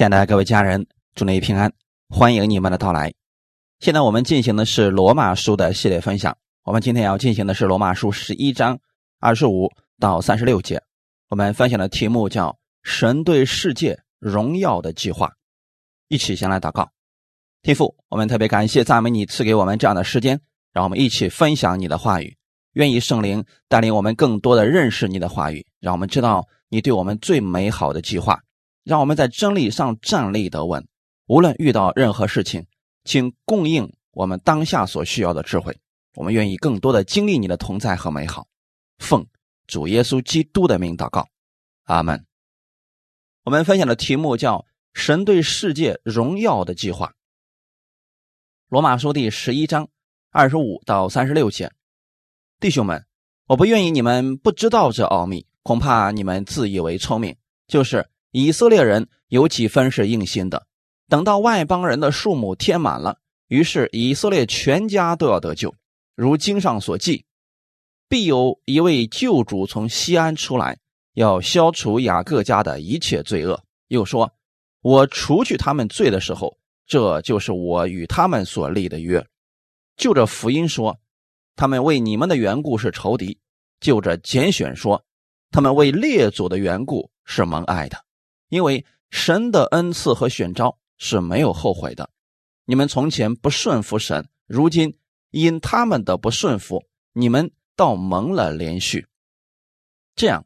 [0.00, 1.70] 亲爱的各位家人，祝你平安，
[2.08, 3.12] 欢迎你们的到来。
[3.80, 8.78] 现在我们进行的是罗马书的系列分享，我们今天要进行的是罗马书十一章
[9.18, 9.68] 二十五
[9.98, 10.82] 到三十六节。
[11.28, 15.34] 我们分享的题目叫“神对世界荣耀的计划”。
[16.08, 16.88] 一起先来祷告，
[17.60, 20.40] 天父，我们特别感谢赞美你赐给我们这样的时间，
[20.72, 22.38] 让我们一起分享你的话语。
[22.72, 28.40] 愿意圣灵带领我们更多的认识你的话语，让我们知道你对我们最美好的计划。
[28.90, 30.84] 让我们在真理上站立得稳，
[31.26, 32.66] 无论遇到任何事情，
[33.04, 35.78] 请供应我们当下所需要的智慧。
[36.16, 38.48] 我们愿意更多的经历你的同在和美好。
[38.98, 39.24] 奉
[39.68, 41.28] 主耶稣基督的名祷告，
[41.84, 42.26] 阿门。
[43.44, 47.14] 我们分享的题目叫“神对世界荣耀的计划”。
[48.68, 49.88] 罗马书第十一章
[50.32, 51.70] 二十五到三十六节，
[52.58, 53.06] 弟兄们，
[53.46, 57.36] 我不愿意你们不知道这奥秘，恐怕你们自以为聪明，
[57.68, 58.04] 就是。
[58.32, 60.66] 以色列人有几分是硬心的，
[61.08, 65.74] 等到外邦人的数目填满了，于是以色列全家都要得救。
[66.14, 67.24] 如经上所记，
[68.08, 70.78] 必有一位救主从西安出来，
[71.14, 73.64] 要消除雅各家的一切罪恶。
[73.88, 74.32] 又说
[74.82, 79.26] ：“我除去他们罪的时候，这就是我与他们所立的约。”
[79.96, 81.00] 就着福音说，
[81.56, 83.38] 他们为你们的缘故是仇敌；
[83.80, 85.04] 就着拣选说，
[85.50, 87.98] 他们为列祖的缘故是蒙爱的。
[88.50, 92.10] 因为神的恩赐和选召是没有后悔的，
[92.66, 94.98] 你们从前不顺服神，如今
[95.30, 96.84] 因他们的不顺服，
[97.14, 99.06] 你们倒蒙了连续。
[100.14, 100.44] 这样，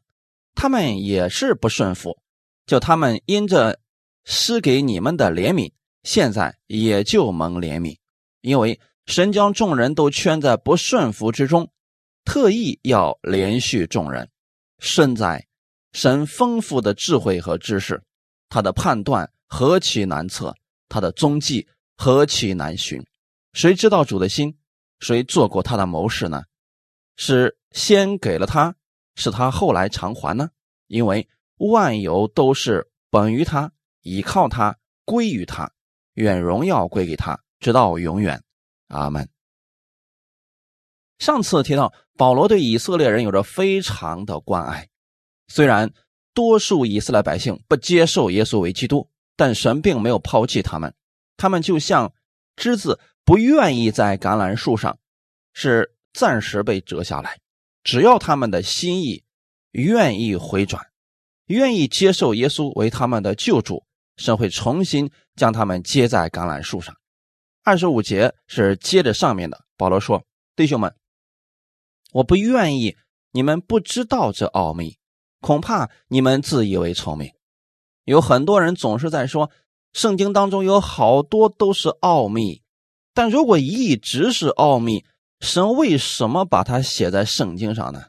[0.53, 2.17] 他们也是不顺服，
[2.65, 3.79] 就他们因着
[4.23, 5.71] 施给你们的怜悯，
[6.03, 7.97] 现在也就蒙怜悯。
[8.41, 11.69] 因为神将众人都圈在不顺服之中，
[12.23, 14.29] 特意要连续众人，
[14.79, 15.45] 胜在。
[15.95, 18.03] 神丰富的智慧和知识，
[18.49, 20.53] 他的判断何其难测，
[20.89, 23.01] 他的踪迹何其难寻。
[23.53, 24.57] 谁知道主的心？
[24.99, 26.43] 谁做过他的谋士呢？
[27.15, 28.75] 是先给了他，
[29.15, 30.49] 是他后来偿还呢？
[30.87, 31.29] 因为
[31.59, 35.71] 万有都是本于他，倚靠他，归于他，
[36.15, 38.43] 愿荣耀归给他，直到永远。
[38.89, 39.29] 阿门。
[41.19, 44.89] 上次提到，保罗对以色列人有着非常的关爱。
[45.47, 45.93] 虽然
[46.33, 50.93] 多数以色列百姓不接受耶稣为基督，但神并没有抛弃他们。
[51.37, 52.13] 他们就像
[52.55, 54.97] 枝子不愿意在橄榄树上，
[55.53, 57.39] 是暂时被折下来。
[57.83, 59.23] 只要他们的心意
[59.71, 60.83] 愿意回转，
[61.45, 63.85] 愿意接受耶稣为他们的救主，
[64.17, 66.95] 神会重新将他们接在橄榄树上。
[67.63, 69.65] 二十五节是接着上面的。
[69.77, 70.23] 保罗说
[70.55, 70.95] ：“弟兄们，
[72.11, 72.95] 我不愿意
[73.31, 74.97] 你们不知道这奥秘。”
[75.45, 77.31] 恐怕你们自以为聪明，
[78.03, 79.51] 有很多人总是在说，
[79.93, 82.63] 圣经当中有好多都是奥秘，
[83.13, 85.05] 但如果一直是奥秘，
[85.41, 88.05] 神为什么把它写在圣经上呢？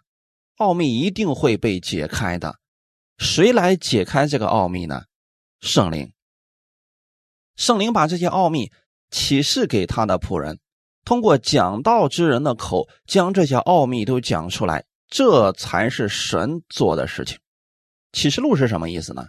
[0.56, 2.56] 奥秘一定会被解开的，
[3.18, 5.02] 谁来解开这个奥秘呢？
[5.60, 6.10] 圣灵，
[7.54, 8.72] 圣灵把这些奥秘
[9.10, 10.58] 启示给他的仆人，
[11.04, 14.85] 通过讲道之人的口，将这些奥秘都讲出来。
[15.08, 17.38] 这才是神做的事情。
[18.12, 19.28] 启示录是什么意思呢？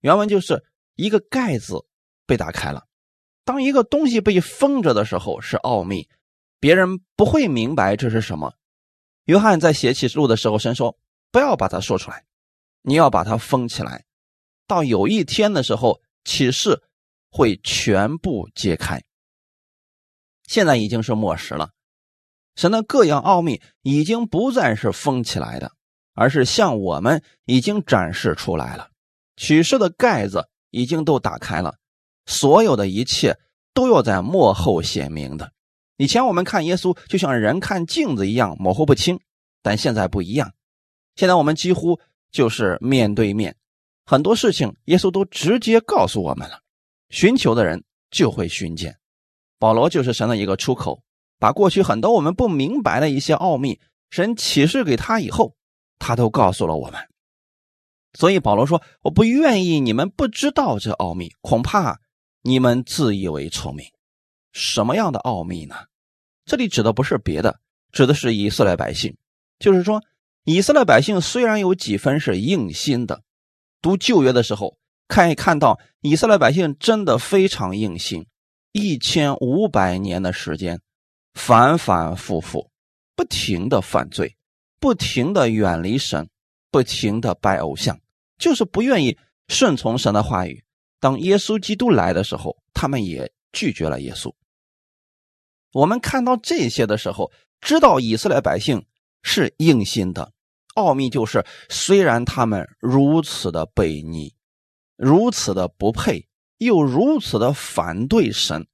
[0.00, 0.64] 原文就是
[0.94, 1.86] 一个盖子
[2.26, 2.86] 被打开了。
[3.44, 6.08] 当一个东西被封着的时候，是奥秘，
[6.58, 8.54] 别人不会明白这是什么。
[9.24, 10.98] 约翰在写启示录的时候，神说
[11.30, 12.24] ：“不要把它说出来，
[12.82, 14.04] 你要把它封起来。
[14.66, 16.82] 到有一天的时候，启示
[17.30, 19.02] 会全部揭开。
[20.44, 21.70] 现在已经是末时了。”
[22.56, 25.70] 神的各样奥秘已经不再是封起来的，
[26.14, 28.88] 而是向我们已经展示出来了。
[29.36, 31.76] 启示的盖子已经都打开了，
[32.24, 33.38] 所有的一切
[33.74, 35.52] 都要在幕后显明的。
[35.98, 39.20] 以前我们看耶稣就像人看镜子一样模糊不清，
[39.62, 40.52] 但现在不一样。
[41.14, 42.00] 现在我们几乎
[42.30, 43.54] 就是面对面，
[44.04, 46.60] 很多事情耶稣都直接告诉我们了。
[47.10, 48.96] 寻求的人就会寻见。
[49.58, 51.02] 保罗就是神的一个出口。
[51.38, 53.78] 把过去很多我们不明白的一些奥秘，
[54.10, 55.54] 神启示给他以后，
[55.98, 57.00] 他都告诉了我们。
[58.14, 62.00] 所以保罗说：“我不愿意你们不知道这奥秘，恐怕
[62.40, 63.86] 你们自以为聪明。
[64.52, 65.74] 什么样的奥秘呢？
[66.46, 67.60] 这里指的不是别的，
[67.92, 69.14] 指的是以色列百姓。
[69.58, 70.02] 就是说，
[70.44, 73.20] 以色列百姓虽然有几分是硬心的，
[73.82, 74.78] 读旧约的时候，
[75.08, 78.26] 可以看到以色列百姓真的非常硬心，
[78.72, 80.80] 一千五百年的时间。”
[81.36, 82.70] 反反复复，
[83.14, 84.34] 不停的犯罪，
[84.80, 86.26] 不停的远离神，
[86.70, 88.00] 不停的拜偶像，
[88.38, 89.16] 就是不愿意
[89.48, 90.64] 顺从神的话语，
[90.98, 94.32] 当耶稣基督来的时候，他们也拒绝了耶稣。
[95.72, 97.30] 我们看到这些的时候，
[97.60, 98.82] 知道以色列百姓
[99.22, 100.32] 是硬心的。
[100.74, 104.34] 奥秘就是，虽然他们如此的悖逆，
[104.96, 106.26] 如此的不配，
[106.58, 108.66] 又如此的反对神，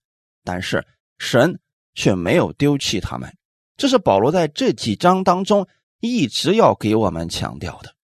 [0.45, 0.87] 但是
[1.19, 1.59] 神
[1.95, 3.33] 却没有丢弃他们。
[3.77, 5.67] 这是保罗在这几章当中
[6.01, 7.95] 一直要给我们强调的。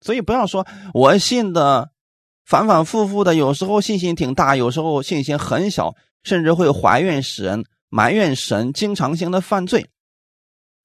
[0.00, 1.90] 所以不要说我信的
[2.44, 9.90] 反反复复的，有时候信心挺大，有时候信心很小，甚至会怀怨使人埋怨神，经常性的犯罪。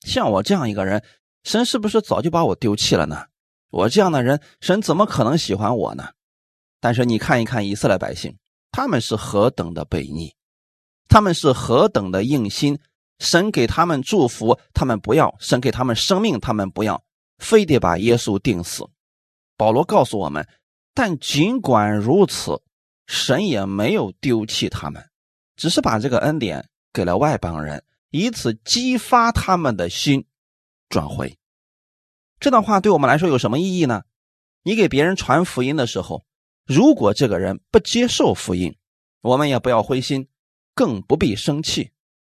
[0.02, 1.04] 像我这样一个人。
[1.46, 3.26] 神是不是早就把我丢弃了呢？
[3.70, 6.08] 我这样的人，神怎么可能喜欢我呢？
[6.80, 8.38] 但是你看一看以色列百姓，
[8.72, 10.34] 他们是何等的悖逆，
[11.08, 12.80] 他们是何等的硬心。
[13.20, 17.02] 神给他们祝福，他们不要；神给他们生命，他们不要，
[17.38, 18.84] 非得把耶稣钉死。
[19.56, 20.46] 保罗告诉我们，
[20.94, 22.62] 但尽管如此，
[23.08, 25.10] 神也没有丢弃他们，
[25.56, 30.26] 只是把这个恩典给了外邦人，以此激发他们的心。
[30.90, 31.38] 转回，
[32.40, 34.04] 这段话对我们来说有什么意义呢？
[34.64, 36.26] 你给别人传福音的时候，
[36.66, 38.76] 如果这个人不接受福音，
[39.22, 40.28] 我们也不要灰心，
[40.74, 41.92] 更不必生气，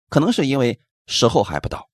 [0.10, 1.90] 可能是因为时候还不到，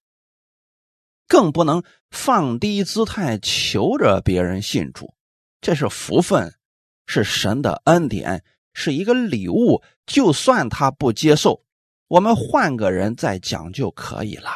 [1.28, 5.14] 更不能放低姿态求着别人信主，
[5.62, 6.54] 这是福分，
[7.06, 9.84] 是神的恩典，是一个礼物。
[10.06, 11.64] 就算他不接受，
[12.08, 14.52] 我们换个人再讲就可以了。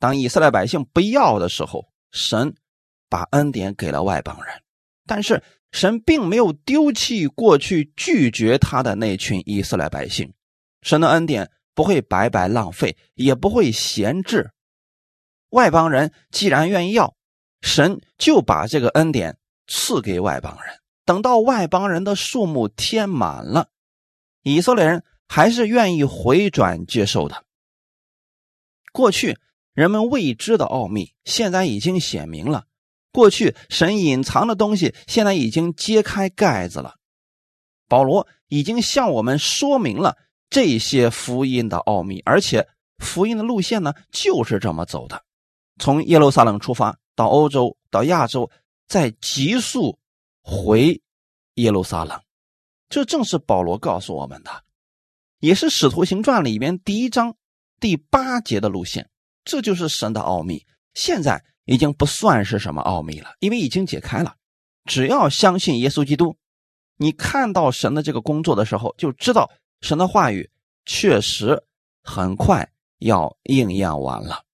[0.00, 2.56] 当以色列百姓不要的时候，神
[3.08, 4.62] 把恩典给了外邦人，
[5.06, 5.40] 但是
[5.70, 10.34] 神并没有丢弃过去拒绝他的那群以色列百姓。
[10.84, 14.52] 神的恩典不会白白浪费，也不会闲置。
[15.50, 17.16] 外邦人既然愿意要，
[17.60, 19.36] 神就把这个恩典
[19.66, 20.78] 赐给外邦人。
[21.04, 23.68] 等到外邦人的数目填满了，
[24.42, 27.44] 以色列人还是愿意回转接受的。
[28.92, 29.36] 过去。
[29.74, 32.66] 人们未知的奥秘，现在已经显明了；
[33.10, 36.94] 过去神隐藏的东西，现在已经揭开盖子了。
[37.88, 40.16] 保罗已经向我们说明了
[40.54, 42.64] 这些福音的奥秘，而且
[42.98, 45.20] 福音的路线呢，就是这么走的：
[45.80, 48.48] 从耶路撒冷出发，到欧洲，到亚洲，
[48.86, 49.98] 再急速
[50.44, 51.02] 回
[51.54, 52.20] 耶路撒冷。
[52.88, 54.62] 这正是保罗告诉我们的，
[55.40, 57.34] 也是《使徒行传》里面第一章
[57.80, 59.10] 第八节的路线。
[59.44, 60.64] 这就是神的奥秘，
[60.94, 64.36] 现在已经不算是什么奥秘了，因为已经解开了。
[64.84, 66.36] 只要相信耶稣基督，
[66.96, 69.50] 你看到神的这个工作的时候，就知道
[69.84, 70.48] 神的话语
[70.86, 71.62] 确实
[72.02, 74.44] 很快要应验完了。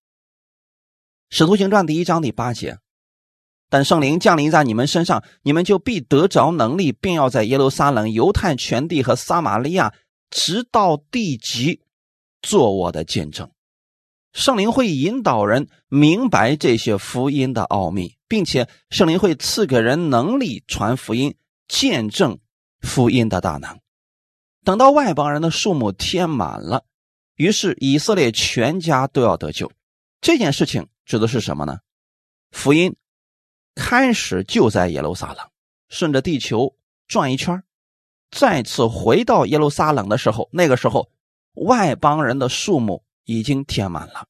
[1.28, 2.78] 使徒行传第一章第八节：
[3.68, 9.94] 等圣灵降临在你们身上，你们就必得着能力，并要在耶路撒冷、犹太全地和撒玛利亚，
[10.30, 11.80] 直到地极，
[12.42, 13.48] 做我的见证。
[14.32, 21.36] 圣灵会引导人明白这些福音的奥秘，并且圣灵会赐给人能力传福音、
[21.68, 22.40] 见证
[22.80, 23.79] 福音的大能。
[24.64, 26.84] 等到外邦人的数目填满了，
[27.36, 29.70] 于是以色列全家都要得救。
[30.20, 31.78] 这件事情指的是什么呢？
[32.50, 32.96] 福音
[33.74, 35.48] 开始就在耶路撒冷，
[35.88, 36.74] 顺着地球
[37.06, 37.62] 转一圈，
[38.30, 41.10] 再次回到耶路撒冷的时候，那个时候
[41.54, 43.04] 外邦人的数目。
[43.26, 44.26] 已经填满了。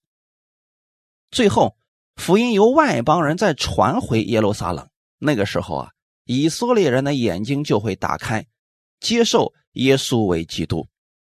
[1.31, 1.75] 最后，
[2.17, 4.91] 福音由外邦人再传回耶路撒冷。
[5.17, 5.93] 那个时候啊，
[6.25, 8.47] 以色列人的眼睛就会打开，
[8.99, 10.87] 接受耶稣为基督。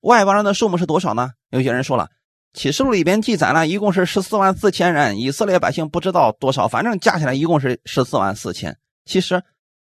[0.00, 1.33] 外邦人的数目是多少呢？
[1.50, 2.05] 有些人说了，
[2.53, 8.79] 《启示录》里边记载了一共是十四万四千人，以色列百姓不知道多少，反正加起来一共是十四万四千。
[9.05, 9.43] 其实，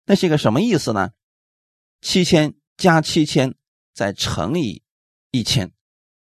[0.05, 1.11] 那是一个什么意思呢？
[2.01, 3.55] 七千加七千
[3.93, 4.83] 再乘以
[5.31, 5.71] 一千。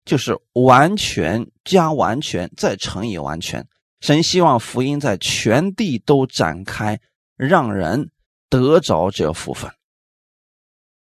[0.06, 3.66] 就是完全加完全再乘以完全，
[4.02, 7.00] 神希望福音在全地都展开，
[7.38, 8.12] 让人
[8.50, 9.72] 得着这福分。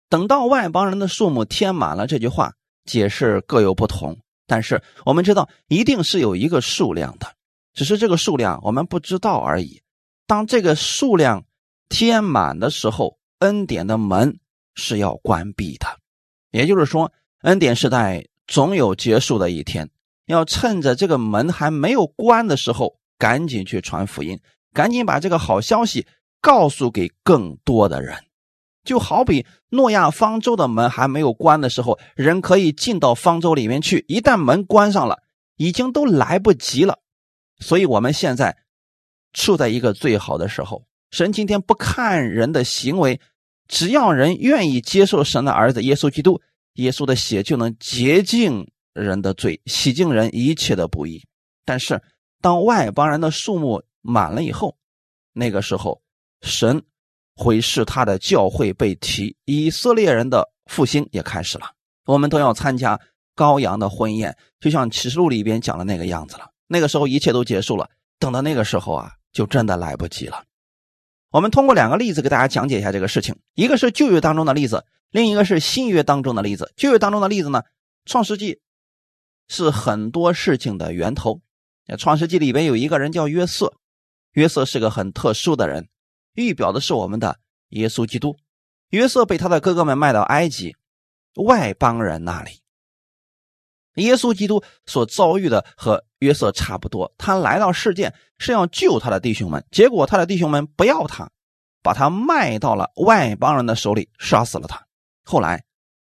[0.10, 2.54] 等到外邦人的数目填满了，这句话
[2.86, 7.28] 解释各有不同，但是我们知道一定是有一个数量的，
[7.74, 9.82] 只是这个数量我们不知道而已。
[10.28, 11.46] 当这个数量
[11.90, 14.40] 填满的时候，恩典的门
[14.76, 15.88] 是要关闭的，
[16.52, 18.26] 也就是说，恩典时代。
[18.48, 19.90] 总有结束的一天，
[20.28, 24.40] 要趁着这个门还没有关的时候，赶紧去传福音，
[24.72, 26.06] 赶紧把这个好消息
[26.42, 28.16] 告诉给更多的人。
[28.86, 35.24] 就好比诺亚方舟的门还没有关的时候，人可以进到方舟里面去；一旦门关上了，
[35.58, 37.00] 已经都来不及了。
[37.60, 38.56] 所以，我们现在
[39.34, 40.86] 处在一个最好的时候。
[41.12, 43.22] 神今天不看人的行为，
[43.68, 46.42] 只要人愿意接受神的儿子耶稣基督，
[46.74, 51.24] 耶稣的血就能洁净人的罪，洗净人一切的不义。
[51.64, 52.02] 但是，
[52.42, 54.78] 当外邦人的数目满了以后，
[55.32, 56.02] 那个时候，
[56.42, 56.84] 神
[57.36, 61.72] 会使他的教会被提，以色列人的复兴也开始了。
[62.06, 63.00] 我们都要参加
[63.36, 66.50] 羔羊的婚宴，就像启示录里边讲的那个样子了。
[66.68, 67.90] 那个时候，一切都结束了。
[68.18, 70.44] 等到那个时候啊，就真的来不及了。
[71.32, 76.72] 我们通过两个例子给大家讲解一下这个事情，一个是旧约当中的例子，另一个是新约当中的例子。
[76.78, 77.64] 旧约当中的例子呢，
[78.06, 78.62] 创世纪
[79.50, 81.42] 是很多事情的源头。
[81.98, 83.74] 创世纪里边有一个人叫约瑟，
[84.32, 85.90] 约瑟是个很特殊的人，
[86.36, 87.40] 预表的是我们的
[87.70, 88.38] 耶稣基督。
[88.90, 90.76] 约瑟被他的哥哥们卖到埃及
[91.36, 92.62] 外邦人那里。
[93.96, 101.32] 耶稣基督所遭遇的和约瑟差不多，他来到世界是要救他的弟兄们，结果他的弟兄们不要他，
[101.82, 104.86] 把他卖到了外邦人的手里，杀死了他。
[105.24, 105.64] 后来，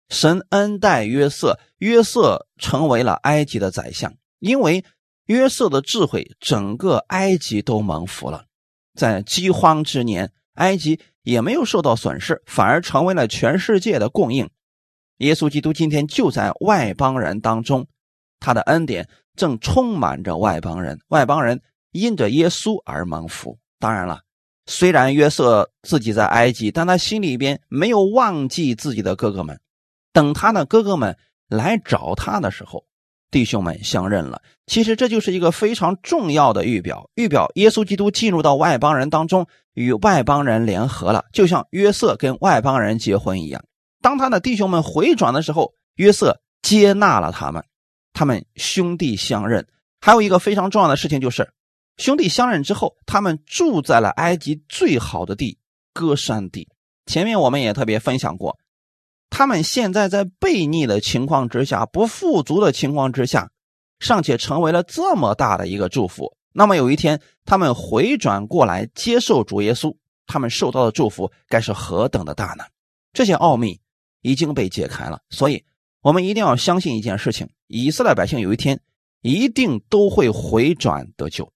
[0.08, 4.86] 神恩待约瑟，约瑟成为了埃及的宰相，因为
[5.26, 8.46] 约瑟的智慧，整个埃及都蒙福了。
[8.96, 14.50] 在饥荒之年，埃及也没有受到损失，反而成为了全世界的供应。
[15.18, 17.88] 耶稣基督今天就在外邦人当中，
[18.40, 21.62] 他的恩典正充满着外邦人，外邦人
[21.92, 23.58] 因着耶稣而蒙福。
[23.80, 24.22] 当然了，
[24.66, 29.60] 虽然约瑟自己在埃及，但他心里边没有忘记自己的哥哥们。
[30.12, 32.86] 等他的哥哥们来找他的时候，
[33.32, 34.42] 弟兄们相认了。
[34.68, 43.64] 其实这就是一个非常重要的预表，预表耶稣基督进入到外邦人当中，与外邦人联合了，就像约瑟跟外邦人结婚一样。
[44.02, 47.64] 当他的弟兄们回转的时候，约瑟接纳了他们，
[48.14, 49.68] 他们兄弟相认。
[50.00, 51.52] 还有一个非常重要的事情就是，
[51.98, 55.58] 兄弟相认之后，他们住在了埃及最好的地——
[55.94, 56.68] 歌山地。
[57.06, 58.58] 前面我们也特别分享过，
[59.38, 63.52] 他们现在在悖逆的情况之下，不富足的情况之下，
[64.00, 66.38] 尚且成为了这么大的一个祝福。
[66.54, 69.94] 那么有一天，他们回转过来接受主耶稣，
[70.26, 72.64] 他们受到的祝福该是何等的大呢？
[73.12, 73.78] 这些奥秘。
[74.22, 75.64] 已经被解开了，所以
[76.02, 78.80] 我们一定要相信一件事情：以色列百姓有一天
[79.22, 81.48] 一定都会回转得救。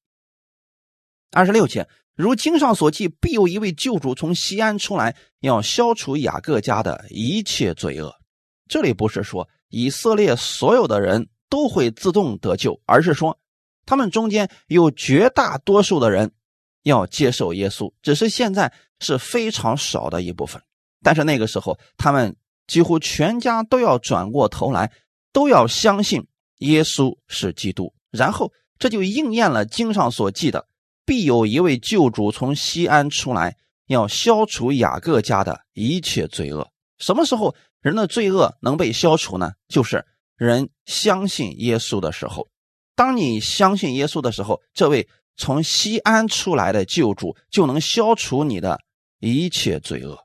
[1.32, 1.88] 二十六节，
[2.20, 8.14] 如经上所记，必有一位救主从西安出来，要消除雅各家的一切罪恶。
[8.68, 13.40] 这里不是说以色列所有的人都会自动得救，而是说
[13.86, 16.30] 他们中间有绝大多数的人
[16.84, 20.62] 要接受耶稣，只是现在是非常少的一部分。
[21.02, 22.36] 但是那个时候，他们。
[22.68, 24.92] 几乎全家都要转过头来，
[25.34, 26.28] 都要相信
[26.60, 30.68] 耶稣是基督，然后这就应验了经上所记的：
[31.10, 36.72] 必有一位救主从西安出来，要消除雅各家的一切罪恶。
[37.00, 39.54] 什么时候人的罪恶能被消除呢？
[39.68, 42.48] 就是人相信耶稣的时候。
[42.94, 48.80] 当你相信耶稣的时候，这位从西安出来的救主就能消除你的
[49.18, 50.16] 一切罪恶。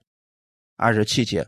[0.76, 1.46] 二十七节。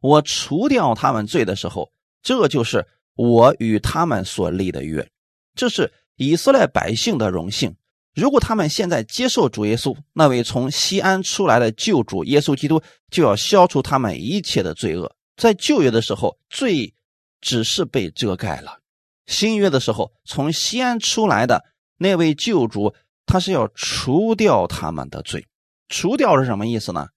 [0.00, 2.84] 我除掉他们罪的时候，这就是
[3.14, 5.08] 我与他们所立的约，
[5.54, 7.74] 这是以色列百姓的荣幸。
[8.14, 15.16] 如果他们现在接受主耶稣，那位从西安出来的救主耶稣基督，就要消除他们一切的罪恶。
[15.38, 16.92] 在旧约的时候，罪
[17.40, 18.80] 只是被遮盖了；
[19.24, 21.64] 新约的时候，从西安出来的
[21.96, 25.46] 那位救主，他是要除掉他们的罪。
[25.88, 27.08] 除掉是什么意思呢？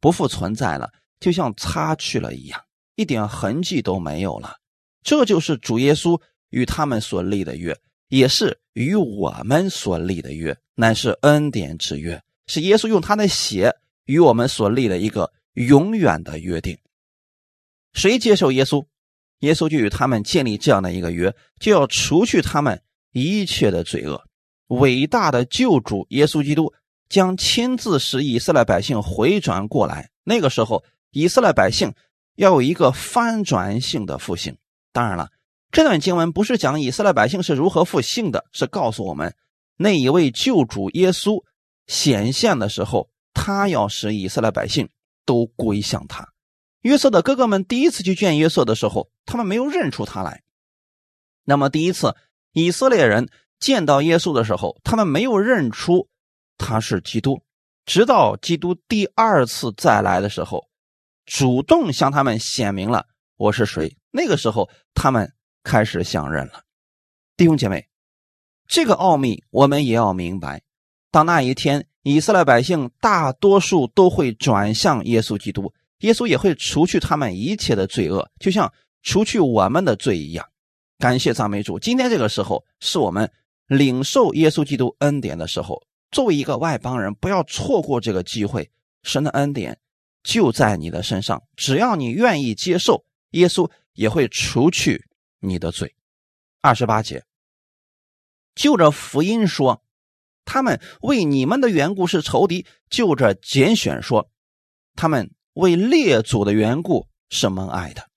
[0.00, 0.92] 不复存在了。
[1.18, 2.60] 就像擦去了一样，
[2.94, 4.58] 一点痕迹都没有了。
[5.02, 6.20] 这就是主耶稣
[6.50, 7.76] 与他们所立的约，
[8.08, 13.74] 也是与我们所立的约，乃是恩典之约，是耶稣用他的血
[14.06, 16.78] 与我们所立的一个永远的约定。
[17.92, 18.84] 谁接受耶稣，
[19.40, 22.82] 耶稣就与他们建立这样的一个约，就要除去他们
[23.12, 24.24] 一切的罪恶。
[24.68, 26.72] 伟大的救主耶稣基督
[27.08, 30.84] 将亲自使以色列百姓回转过来，那个时候。
[31.16, 31.94] 以色列百姓
[32.34, 34.56] 要有一个翻转性的复兴。
[34.92, 35.30] 当然了，
[35.74, 39.34] 这段经文不是讲以色列百姓是如何复兴的，是告诉我们
[39.76, 41.42] 那一位救主耶稣
[41.88, 44.88] 显现的时候，他要使以色列百姓
[45.26, 46.28] 都归向他。
[46.82, 50.44] 约瑟的哥哥们第一次去见约瑟的时候，他们没有认出他来。
[51.42, 52.14] 那么第一次
[52.52, 53.28] 以色列人
[53.58, 56.08] 见到耶稣的时候，他们没有认出
[56.56, 57.42] 他是基督，
[57.84, 60.68] 直到基督第二次再来的时候。
[61.26, 65.32] 主动向他们显明了我是谁，那个时候他们
[65.64, 66.62] 开始相认了。
[67.36, 67.88] 弟兄姐妹，
[68.68, 70.62] 这个奥秘我们也要明白。
[71.10, 80.46] 当那一天以色列百姓大多数都会转向耶稣基督，耶稣也会除去他们一切的罪恶，就像除去我们的罪一样。
[80.98, 81.78] 感谢赞美主！
[81.78, 83.28] 今天这个时候是我们
[83.66, 85.82] 领受耶稣基督恩典的时候。
[86.10, 88.70] 作为一个外邦人，不要错过这个机会。
[89.02, 89.76] 神的恩典
[90.22, 95.04] 就在你的身上，只要你愿意接受，耶稣也会除去
[95.44, 95.94] 你的罪。
[96.60, 97.24] 二十八节，
[98.54, 99.82] 就着福音说，
[100.44, 104.30] 他们为你们的缘故是仇敌；就着拣选说，
[104.94, 108.08] 他们为列祖的缘故是蒙爱的。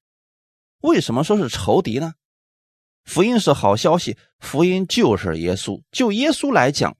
[0.79, 2.13] 为什么说是仇敌呢？
[3.03, 5.81] 福音是好消息，福音就是耶稣。
[5.91, 6.97] 就耶稣来讲。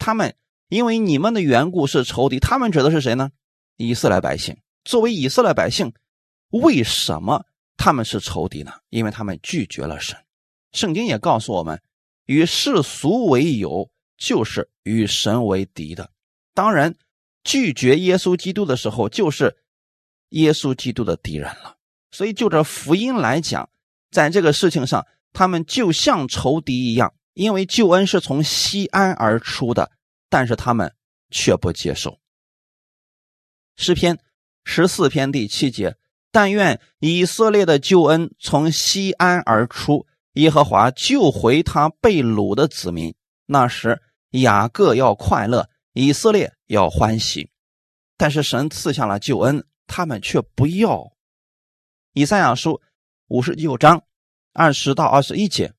[0.00, 0.36] 他们
[0.68, 3.30] 因为你们的缘故是仇敌，他们指的是谁呢？
[3.76, 4.56] 以色列百姓。
[4.84, 5.92] 作为以色列百姓，
[6.50, 7.44] 为什么
[7.78, 8.72] 他们是仇敌呢？
[8.90, 10.14] 因为他们拒绝了神。
[10.72, 11.80] 圣经也告诉我们，
[12.26, 16.10] 与世俗为友，就是与神为敌的。
[16.52, 16.94] 当然，
[17.42, 19.56] 拒绝耶稣基督的时候，就是
[20.30, 21.78] 耶稣基督的敌人了。
[22.10, 23.70] 所以，就这福音来讲，
[24.10, 27.14] 在这个事情上，他们就像仇敌一样。
[27.34, 29.92] 因为救恩是从西安而出的，
[30.28, 30.92] 但是他们
[31.30, 32.18] 却不接受。
[33.76, 34.18] 诗篇
[34.64, 35.96] 十四篇第七节：
[36.38, 43.12] 但愿以色列的救恩从西安而出，耶和华救回他被掳的子民。
[43.44, 47.50] 那时雅各要快乐，以色列要欢喜。
[48.16, 51.10] 但是神赐下了救恩，他们却不要。
[52.12, 52.80] 以赛亚书
[53.26, 54.04] 五十九章
[54.52, 55.72] 二十到二十一节。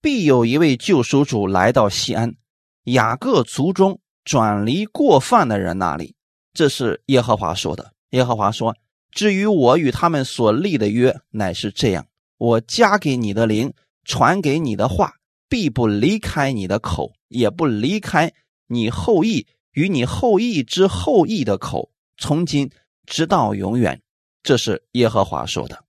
[0.00, 2.36] 必有一位救赎主来到西安，
[2.84, 6.14] 雅各族中转离过犯的人那里。
[6.54, 7.92] 这是耶和华说的。
[8.10, 8.76] 耶和华说
[9.10, 12.06] ：“至于我与他们所立的约，乃是这样：
[12.38, 13.72] 我加给你的灵，
[14.04, 15.14] 传给你的话，
[15.48, 18.32] 必不离开你的口，也不离开
[18.66, 22.70] 你后裔与你后裔之后裔的口，从今
[23.06, 24.02] 直到永远。”
[24.42, 25.84] 这是耶和华说的。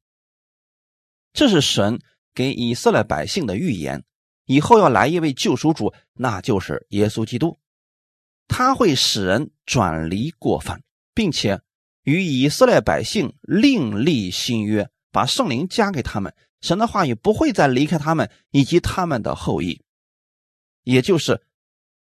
[1.34, 2.00] 这是神。
[2.34, 4.06] 给以色列百姓的预言，
[4.46, 7.60] 以后要来一位救赎主，那就是耶稣基督。
[8.48, 10.82] 他会使人转离过犯，
[11.14, 11.60] 并且
[12.04, 16.34] 与以色列百姓另立新约，把圣灵加给他们。
[16.62, 19.82] 神的话语不会再离开他们以及他们的后裔，
[20.84, 21.42] 也就是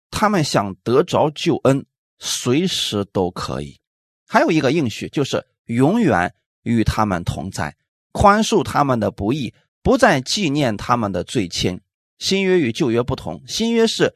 [0.10, 1.86] 他们想得着救恩，
[2.18, 3.80] 随时都可以。
[4.28, 7.76] 还有一个应许，就是永远与他们同在，
[8.12, 9.54] 宽恕他们的不义。
[9.82, 11.80] 不再纪念他们的罪愆。
[12.18, 14.14] 新约与旧约不同，新约是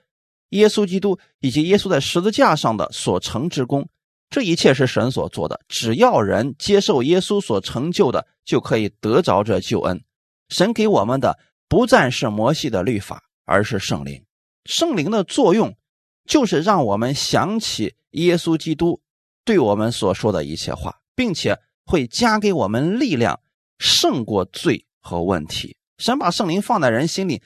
[0.49, 3.87] 耶稣基督以及耶稣在十字架上的所成之功，
[4.33, 5.61] 这一切是神所做的。
[5.67, 10.03] 只要人接受耶稣所成就的，就可以得着这救恩。
[10.49, 11.37] 神给我们的
[11.69, 14.25] 不再是摩西的律法，而是圣灵。
[14.65, 15.77] 圣灵的作用
[16.25, 18.99] 就是让我们想起耶稣基督
[19.45, 23.39] 对我们所说的一切话，并且会加给我们力量，
[23.77, 24.87] 胜过罪。
[25.05, 27.41] 和问题，神把圣灵放在人心里，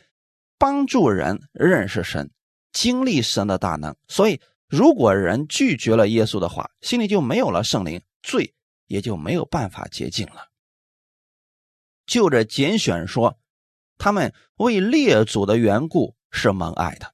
[0.60, 2.30] 帮助人认识神，
[2.71, 3.95] 经历神的大能。
[4.08, 8.53] 所以，如果人拒绝了耶稣的话，心里就没有了圣灵，罪
[8.88, 10.47] 也就没有办法洁净了。
[12.06, 13.38] 就着拣选说，
[13.97, 17.13] 他们为列祖的缘故是蒙爱的。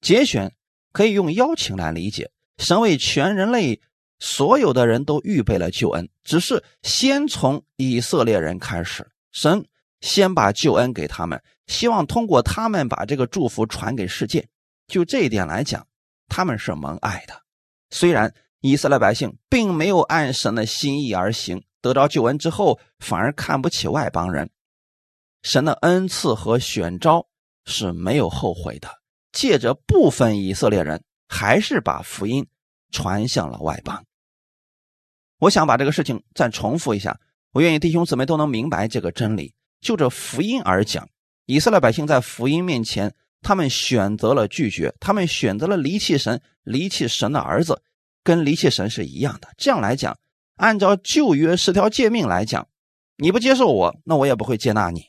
[0.00, 0.54] 节选
[0.92, 3.80] 可以用邀请来理解，神为全人类
[4.18, 9.66] 所有的人都预备了救恩，只是先从以色列人开始，神。
[10.00, 14.48] 先把救恩给他们，希望通过他们把这个祝福传给世界。
[14.86, 15.86] 就这一点来讲，
[16.30, 17.42] 他们是蒙爱的。
[17.90, 24.48] 虽然以色列百姓并没有按神的心意而行，得到救恩之后反而看不起外邦人，
[25.42, 27.26] 神的恩赐和选召
[27.66, 28.88] 是没有后悔的。
[29.32, 32.46] 借着部分以色列人，还是把福音
[32.90, 34.04] 传向了外邦。
[35.38, 37.18] 我想把这个事情再重复一下，
[37.52, 39.54] 我愿意弟兄姊妹都能明白这个真理。
[39.80, 41.08] 就这福音而讲，
[41.46, 47.82] 以色列百姓在福音面前，他们选择了拒绝，他们选择了离弃神，离弃神的儿子，
[48.22, 49.48] 跟离弃神是一样的。
[49.56, 50.18] 这样来讲，
[50.56, 52.68] 按照旧约十条诫命来讲，
[53.16, 55.04] 你不接受我，那我也不会接纳你。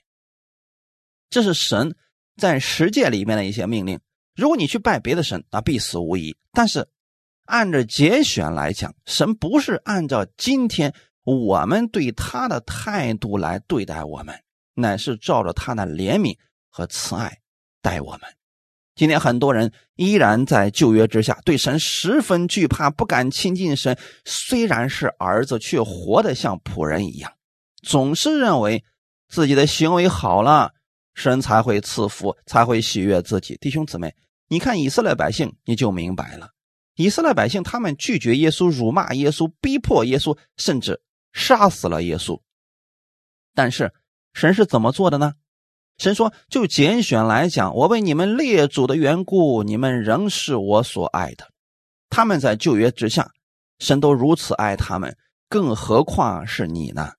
[1.29, 1.95] 这是神
[2.37, 3.99] 在十诫里面的一些命令。
[4.35, 6.35] 如果你去拜别的神，那必死无疑。
[6.51, 6.87] 但是
[7.45, 14.33] 按照节选来讲，神不是按照今天我们对他的态度来对待我们。
[14.73, 16.35] 乃是照着他的怜悯
[16.69, 17.40] 和慈爱
[17.81, 18.21] 待我们。
[18.95, 23.97] 今天很多人依然在旧约之下，对神十分惧怕，不敢亲近神。
[24.25, 27.31] 虽然是儿子，却活得像仆人一样，
[27.81, 28.83] 总是认为
[29.29, 30.73] 自己的行为好了，
[31.15, 33.57] 神才会赐福，才会喜悦自己。
[33.61, 34.13] 弟兄姊妹，
[34.49, 36.49] 你看以色列百姓，你就明白了。
[36.95, 42.39] 以色列百姓他们拒绝耶稣，辱骂耶稣，逼迫耶稣，甚至杀死了耶稣。
[43.55, 43.93] 但是
[44.33, 45.33] 神是怎么做的呢？
[46.01, 51.47] 神说：“就拣选来讲，我为你们列祖的缘故，你们仍是我所爱的。
[52.09, 53.29] 他们在旧约之下，
[53.77, 55.15] 神都如此爱他们，
[55.47, 57.11] 更何况是你呢？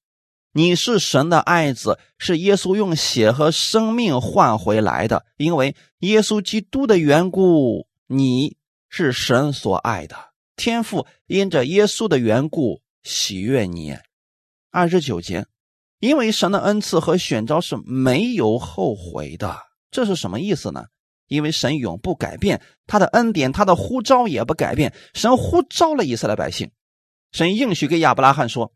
[0.52, 5.24] 你是神的爱子，是耶稣用血和生命换回来的。
[5.36, 8.56] 因为耶稣基督的缘故，你。”
[8.94, 10.14] 是神所爱的
[10.54, 13.96] 天父，因着耶稣的缘故喜悦你。
[14.70, 15.46] 二十九节，
[16.02, 19.56] 因为神的恩赐和选召是没有后悔的，
[19.92, 20.86] 这是什么意思呢？
[21.28, 24.92] 因为神永不改变他的恩典，他的呼召也不改变。
[25.14, 26.72] 神呼召了以色列百姓，
[27.30, 28.72] 神应许给亚伯拉罕说：“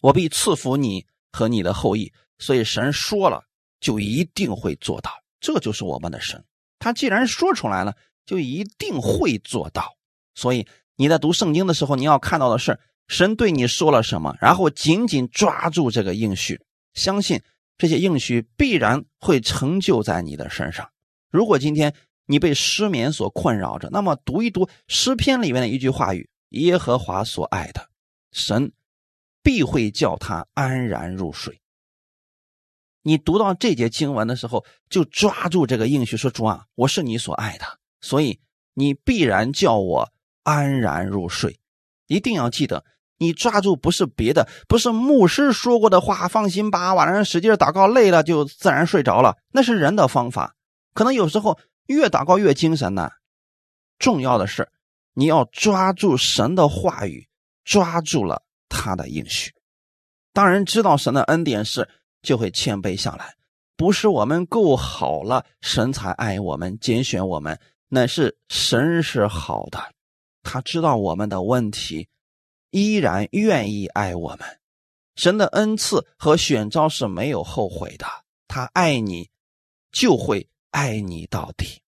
[0.00, 3.42] 我必赐福你和你的后裔。”所以神说了，
[3.78, 5.12] 就一定会做到。
[5.38, 6.42] 这就是我们的神，
[6.78, 7.94] 他既然说出来了。
[8.24, 9.96] 就一定会做到。
[10.36, 10.64] 所以
[10.94, 16.60] 你在读圣经的时候，你要看到的是神对你说了什么，然后紧紧抓住这个应许，
[16.94, 17.40] 相信
[17.76, 20.90] 这些应许必然会成就在你的身上。
[21.30, 21.94] 如果今天
[22.26, 27.88] 你被失眠所困扰着，那么读一读诗篇里面的一句话语：“耶和华所爱的
[28.30, 28.72] 神，
[29.42, 31.60] 必会叫他安然入睡。”
[33.04, 37.64] 你读到这节经文的时候，就抓住这个应许，说：“主啊，我是你所爱的。”
[38.00, 38.40] 所以
[38.74, 40.12] 你必然叫我
[40.44, 41.58] 安然入睡，
[42.12, 42.84] 一定要记得，
[43.18, 46.28] 你抓住不是别的，不是牧师说过的话。
[46.28, 50.54] 放心吧，晚上使劲祷告，累了就自然睡着了，那是人的方法。
[50.92, 53.10] 可能有时候越祷告越精神呢。
[53.98, 54.68] 重要的是，
[55.14, 57.28] 你要抓住神的话语，
[57.64, 59.52] 抓住了他的应许。
[60.34, 61.88] 当人，知道神的恩典是，
[62.22, 63.34] 就会谦卑下来。
[63.76, 67.58] 不是我们够好了，神才爱我们，拣选我们。
[67.88, 69.78] 乃是神是好的，
[70.42, 72.08] 他知道我们的问题，
[72.70, 74.40] 依然愿意爱我们。
[75.14, 78.06] 神的恩赐和选召是没有后悔的，
[78.48, 79.30] 他爱你，
[79.90, 81.82] 就会爱你到底。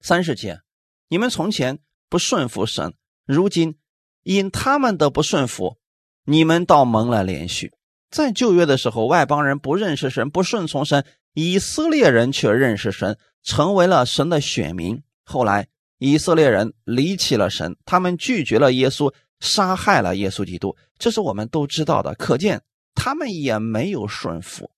[0.00, 0.60] 三十节，
[1.08, 1.78] 你们从前
[2.08, 2.94] 不顺服神，
[3.26, 3.78] 如今
[4.22, 5.78] 因他们的不顺服，
[6.24, 7.72] 你们倒蒙了连续。
[8.10, 11.04] 在旧约的时候，外邦人不认识神，不顺从神。
[11.34, 15.02] 以色列人却认识神，成为了神的选民。
[15.22, 20.76] 后来，以色列人离弃了神，他们拒绝了耶稣，杀害了耶稣基督。
[20.98, 22.14] 这是我们都知道的。
[22.14, 22.62] 可见
[22.94, 24.70] 他们也没有顺服，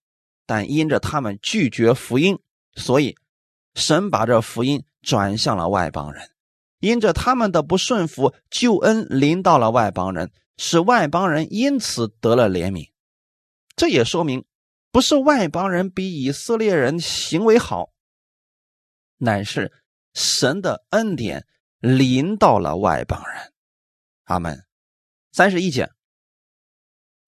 [0.46, 2.38] 但因着他们拒绝福音，
[2.74, 3.16] 所以
[3.74, 6.31] 神把这福音转向了外邦人。
[6.81, 12.90] 因着他们的不顺服，救恩临到了外邦人，使外邦人因此得了怜悯。
[13.74, 14.44] 这也说明。
[14.90, 17.90] 不是外邦人比以色列人行为好，
[19.18, 19.70] 乃是
[20.18, 21.46] 神的恩典
[21.78, 23.52] 临到了外邦人。
[24.24, 24.66] 阿门。
[25.31, 25.92] 三十一节，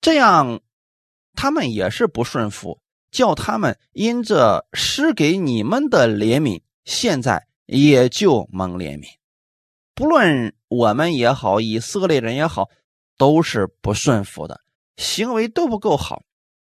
[0.01, 0.61] 这样
[1.35, 9.07] 他们也是不顺服，叫他们因着施给你们的怜悯，现在也就蒙怜悯。
[9.95, 12.69] 不论我们也好，以色列人也好，
[13.17, 14.61] 都是不顺服的，
[14.97, 16.25] 行为都不够好。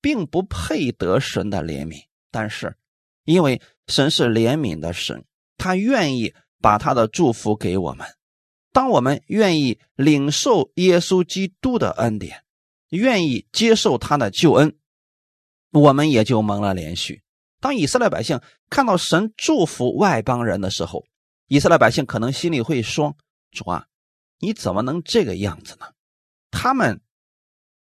[0.02, 2.76] 并不配得神的怜悯，但是
[3.24, 5.24] 因为神是怜悯的神，
[5.62, 8.08] 他愿意把他的祝福给我们。
[8.74, 12.44] 当我们愿意领受耶稣基督的恩典，
[12.90, 14.76] 愿意接受他的救恩，
[15.72, 17.22] 我们也就蒙了连续。
[17.60, 21.06] 当以色列百姓看到神祝福外邦人的时候，
[21.46, 23.16] 以色列百姓可能心里会说
[23.52, 23.86] ：“主啊，
[24.40, 25.86] 你怎么能这个样子呢？”
[26.50, 27.00] 他们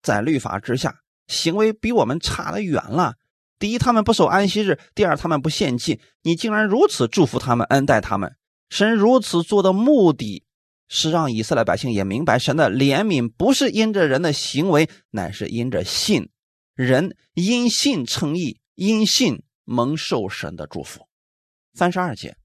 [0.03, 1.01] 在律法之下。
[1.31, 3.15] 行为比我们差得远了。
[3.61, 6.01] 第一，他们不守安息日；第二，他们不献祭。
[6.23, 8.35] 你竟然如此祝福他们，恩待他们。
[8.71, 10.45] 神如此做的目的
[10.89, 16.31] 是让以色列百姓也明白，神的怜悯不是因着人的行为，乃是因着信。
[16.75, 21.07] 人因信称义，因信蒙受神的祝福。
[21.75, 22.39] 三十二节，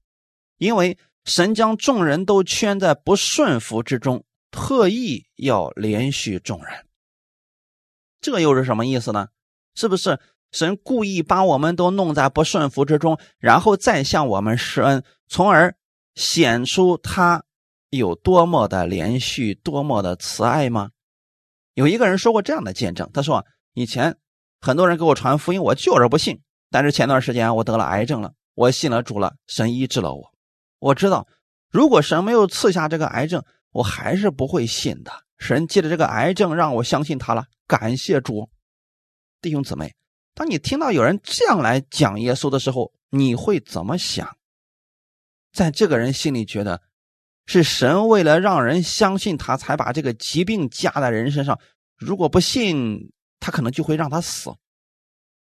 [0.58, 6.86] 因为神将众人都圈在不顺服之中，特意要连续众人。
[8.20, 9.28] 这又是什么意思呢？
[9.74, 10.18] 是不是
[10.52, 15.74] 神故意把我们都弄在不顺服之中，然后再向我们施恩，从而
[16.14, 17.44] 显出他
[17.90, 20.90] 有多么的连续、多么的慈爱吗？
[21.74, 24.16] 有一个人说过这样的见证，他说：“以前
[24.60, 26.40] 很多人给我传福音，我就是不信。
[26.70, 30.32] 但是前段时间我得了癌症了，我信了主了，神医治了我。
[30.78, 31.28] 我知道，
[31.70, 35.12] 如果神没有赐下这个癌症，我还是不会信的。
[35.38, 38.48] 神借着这个癌症让我相信他了。”感谢主，
[39.42, 39.92] 弟兄姊妹，
[40.36, 44.36] 当你听到有人这样来讲耶稣的时候，你会怎么想？
[45.50, 46.82] 在这个人心里觉得，
[47.46, 51.58] 是神为了让人相信他，才把这个疾病加在人身上。
[51.96, 54.54] 如果不信，他可能就会让他死，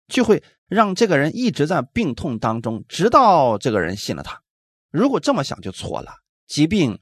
[0.08, 4.42] 就会让这个人一直在病痛当中，直到这个人信了他。
[4.90, 6.12] 如果这么想就错了，
[6.48, 7.00] 疾病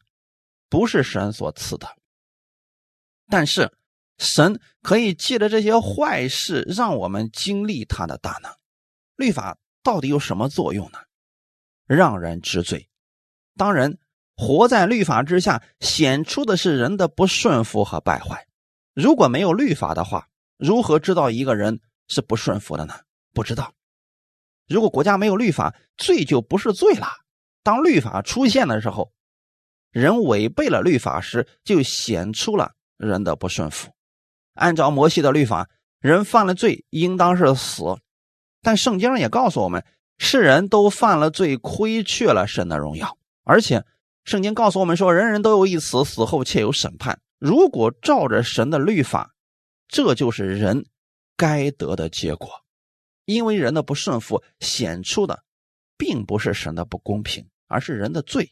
[0.67, 1.87] 不是神所赐的，
[3.29, 3.71] 但是
[4.17, 8.51] 神可以借着这些坏事让我们经历他的大能。
[9.15, 10.99] 律法到底有什么作用呢？
[11.85, 12.89] 让人知罪。
[13.55, 13.97] 当人
[14.35, 18.47] 活在律法之下，显出的是人的不顺服和败坏。
[18.93, 20.27] 如果没有律法的话，
[20.57, 22.95] 如何知道一个人是不顺服的呢？
[23.33, 23.73] 不知道。
[24.67, 27.07] 如果国家没有律法，罪就不是罪了。
[27.63, 29.13] 当律法出现的时候，
[29.91, 33.91] 人违背了律法时，就显出了人的不顺服。
[34.57, 37.83] 按照摩西的律法，人犯了罪应当是死。
[38.61, 39.85] 但圣经也告诉我们，
[40.17, 43.17] 世人都犯了罪，亏缺了神的荣耀。
[43.43, 43.85] 而且，
[44.25, 47.21] 圣经告诉我们说，人人都有一死，死后且有审判。
[47.39, 49.33] 如果照着神的律法，
[49.87, 50.85] 这就是人
[51.37, 52.49] 该得的结果。
[53.25, 55.43] 因为人的不顺服显出的，
[55.97, 58.51] 并不是神的不公平，而是人的罪。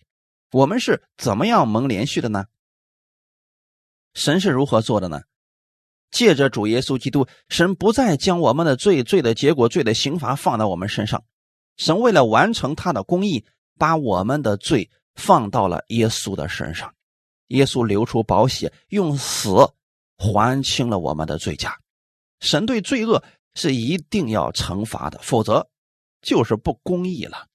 [0.51, 2.45] 我们是怎么样蒙连续的呢？
[4.13, 5.23] 神是如何做的呢？
[6.11, 11.23] 借着主耶稣基督，神不再将我们的罪、罪的结果、罪的刑罚放在我们身上。
[11.77, 13.45] 神为了完成他的公义。
[13.77, 16.95] 把我们的罪放到了耶稣的身上，
[17.47, 19.49] 耶稣流出宝血，用死
[20.17, 21.77] 还清了我们的罪价。
[22.39, 23.21] 神对罪恶
[23.53, 25.67] 是一定要惩罚的，否则
[26.21, 27.47] 就是不公义了。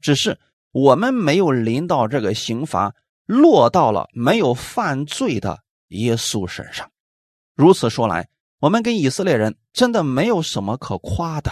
[0.00, 0.40] 只是
[0.72, 2.94] 我们没有临到这个刑罚，
[3.26, 6.90] 落到了没有犯罪的耶稣身上。
[7.54, 11.50] 如此说来，我们跟以色列人真的没有什么可夸的。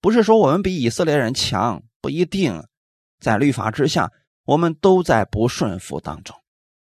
[0.00, 2.64] 不是说我们比以色列人强，不一定。
[3.20, 4.10] 在律法之下，
[4.44, 6.36] 我们都在不顺服当中，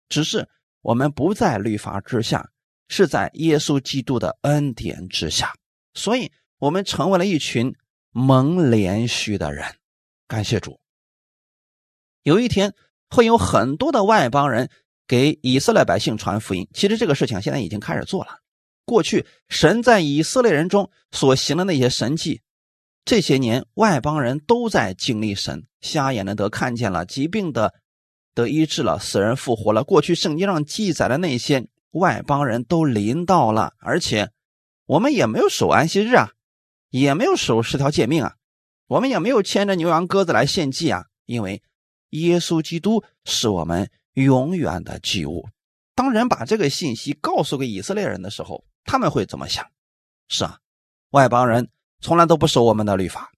[0.09, 0.49] 只是
[0.81, 2.49] 我们不在律法之下，
[2.87, 5.53] 是在耶稣基督的恩典之下，
[5.93, 7.75] 所以我们成为了一群
[8.09, 9.65] 蒙连续的人。
[10.27, 10.79] 感谢主。
[12.23, 12.73] 有一天
[13.09, 14.71] 会有很多的外邦人
[15.07, 18.39] 给以色列百姓传福音，其实这个事情现在已经开始做了。
[18.85, 22.41] 过去神在以色列人中所行的那些神迹。
[23.03, 27.73] 这些年，外邦人都在经历神，瞎眼的得看见了，疾病的
[28.35, 29.83] 得医治了，死人复活了。
[29.83, 34.29] 过去圣经上记载的那些外邦人都临到了，而且
[34.85, 36.31] 我们也没有守安息日啊，
[36.89, 38.35] 也没有守十条诫命啊，
[38.87, 41.63] 我们也没有牵着牛羊鸽子来献祭啊，因为
[42.11, 45.47] 耶稣基督是我们永远的祭物。
[45.95, 49.65] 当人把这个信息告诉给以色列人的时候，他们会怎么想？
[50.27, 50.59] 是啊，
[51.11, 51.69] 外邦人。
[52.03, 53.31] 从来都不守我们的律法，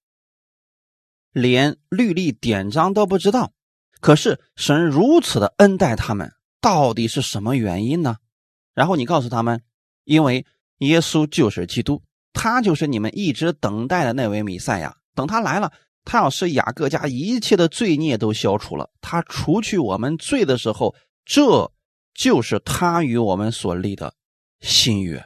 [1.33, 3.51] 连律例典章都不知道。
[3.99, 6.31] 可是神如此的恩待他们，
[6.61, 8.15] 到底是什么原因呢？
[8.73, 9.61] 然后你告诉他们，
[10.05, 10.45] 因为
[10.77, 14.95] 耶稣就是基督，他就是你们一直等待的那位弥赛亚。
[15.13, 15.73] 等他来了，
[16.05, 18.89] 他要是雅各家一切的罪孽都消除了。
[19.01, 21.71] 他除去我们罪的时候，这
[22.13, 24.13] 就是他与我们所立的
[24.61, 25.25] 新约。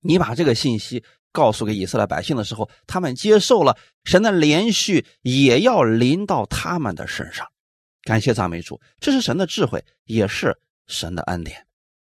[0.00, 1.02] 你把这个信息。
[1.32, 7.46] 告诉给以色列百姓的时候，他们接受了神的连续，也要临到他们的身上。
[8.04, 11.66] 感谢赞美主，这是神的智慧，也是神的恩典。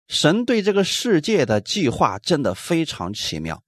[0.08, 3.62] 神对这个世界的计划真的非常奇妙。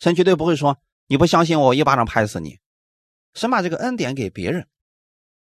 [0.00, 0.76] 神绝对不会说
[1.06, 2.58] 你不相信我，我一巴掌拍死你。
[3.34, 4.66] 神把这个恩典给别人。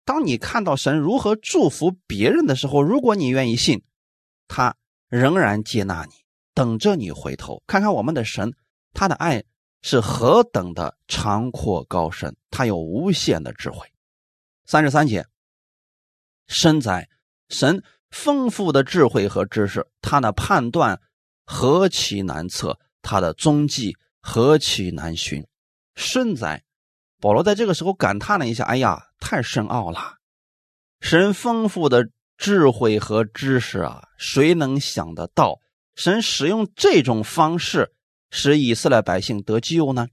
[0.06, 3.84] 当你看到神如何祝福别人的时候，如果你愿意信，
[4.48, 4.76] 他
[5.08, 6.12] 仍然接纳你，
[6.54, 8.54] 等着你回头看看我们的神。
[8.92, 9.44] 他的爱
[9.82, 13.88] 是何等的长阔高深，他有无限的智慧。
[14.66, 15.26] 三十三节，
[16.48, 17.08] 身在
[17.50, 21.00] 神丰富的智慧和知识，他的判断
[21.46, 25.46] 何其难测，他的踪迹何其难寻。
[25.96, 26.64] 身在
[27.20, 30.18] 保罗在这个时候感叹了一下：“哎呀，太深奥了！
[31.02, 35.60] 神丰富的智慧和知识啊，谁能想得到？
[35.96, 37.94] 神使用这种方式。”
[38.32, 40.08] 使以色列百姓得救呢？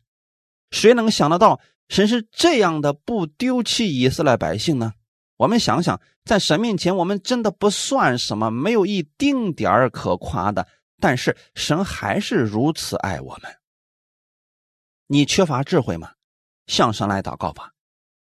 [0.71, 4.95] 谁能想得到神是这样的不丢弃以色列百姓呢？
[5.37, 10.67] 我们想想，在神面前，我们真的不算什么，没有一丁点儿可夸的。
[10.99, 13.55] 但是神还是如此爱我们。
[15.09, 16.13] 你缺乏智慧吗？
[16.67, 17.71] 向神来祷告吧，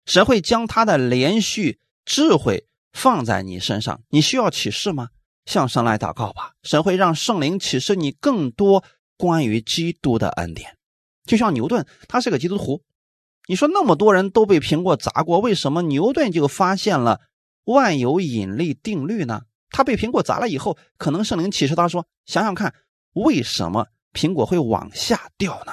[0.06, 4.00] 神会将他的连续智慧放在你身上。
[4.08, 5.08] 你需要启示吗？
[5.46, 8.84] 向神来祷告吧，神会让圣灵启示你更多。
[9.20, 10.76] 关于基督的恩典，
[11.24, 12.84] 就像牛顿，他是个基督徒。
[13.48, 17.20] 你说那么多人都被苹果砸过，为什么牛顿就发现了
[17.64, 19.42] 万有引力定律呢？
[19.70, 22.72] 他被苹果砸了以后，可能圣灵启示他说：“想想看，
[23.14, 25.72] 为什么苹果会往下掉呢？”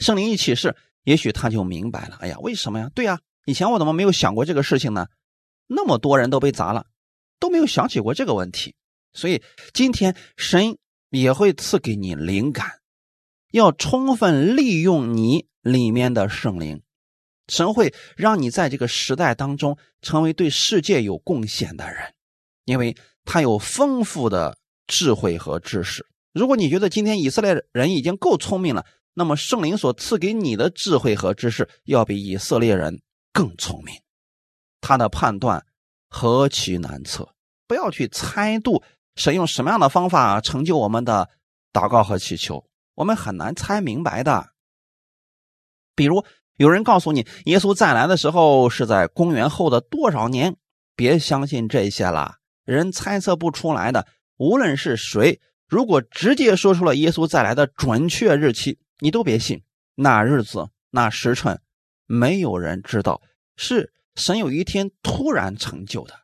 [0.00, 2.16] 圣灵一启示，也许他就明白了。
[2.20, 2.90] 哎呀，为什么呀？
[2.94, 5.06] 对呀，以前我怎么没有想过这个事情呢？
[5.68, 6.86] 那么多人都被砸了，
[7.38, 8.74] 都没有想起过这个问题。
[9.12, 10.78] 所以今天神
[11.10, 12.80] 也会赐给你灵感，
[13.52, 16.82] 要充分利用你里面的圣灵。
[17.48, 22.14] 神会让你在这个时代当中成为对世界有贡献的人，
[22.64, 26.06] 因为他有丰富的智慧和知识。
[26.32, 33.00] 如果你觉得今天以色列人已经够聪明了，那么圣灵所赐给你的智慧和知识要比以色列人
[33.32, 33.94] 更聪明。
[34.80, 35.64] 他的判断
[36.08, 37.28] 何其难测！
[37.66, 38.82] 不要去猜度
[39.16, 41.28] 神用什么样的方法成就我们的
[41.72, 44.50] 祷告和祈求，我们很难猜明白的。
[45.94, 46.24] 比如。
[46.56, 50.54] 有人告诉你，耶稣再来的时候是在公元后的多少年？
[50.94, 52.34] 别相信这些了，
[52.66, 54.06] 人猜测不出来的。
[54.36, 59.62] 无论是谁，如果直接说出了耶稣再来的准确日期，你都别信。
[59.94, 61.60] 那日子、那时辰，
[62.06, 63.20] 没有人知道，
[63.56, 66.14] 是神有一天突然成就的。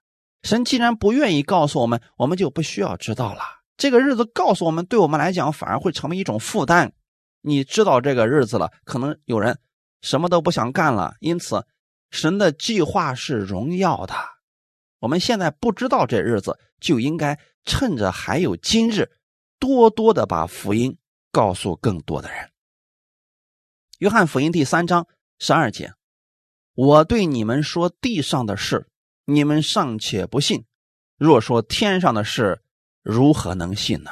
[0.43, 3.43] 神既然不愿意告诉我们，我们就不需要知道了。
[3.77, 6.93] 这个日子告诉我们，对我们来讲反而会成为一种负担。
[7.43, 9.59] 你知道这个日子了，可能有人。
[10.03, 11.67] 什么都不想干了，因此，
[12.11, 14.15] 神的计划是荣耀的。
[15.01, 19.11] 我们现在不知道这日子，就应该趁着还有今日，
[19.59, 20.97] 多多的把福音
[21.33, 22.51] 告诉更多的人。
[23.99, 25.07] 约翰福音第三章
[25.39, 25.95] 十二节
[26.77, 28.89] ：“我对你们说地上的事，
[29.25, 30.65] 你们尚且不信；
[31.17, 32.61] 若说天上的事，
[33.03, 34.11] 如何能信呢？”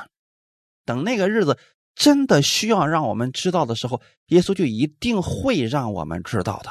[0.85, 1.59] 等那个日子。
[1.97, 6.69] 真的需要让我们知道的时候，耶稣就一定会让我们知道的。